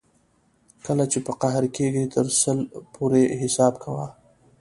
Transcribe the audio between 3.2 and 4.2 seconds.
حساب کوه.